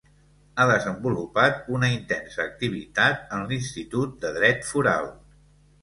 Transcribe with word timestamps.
Ha 0.55 0.63
desenvolupat 0.71 1.61
una 1.79 1.91
intensa 1.97 2.41
activitat 2.47 3.39
en 3.39 3.47
l'Institut 3.53 4.21
de 4.25 4.37
Dret 4.41 4.71
Foral. 4.73 5.11